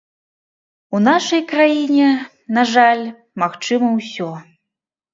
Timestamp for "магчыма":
3.47-3.97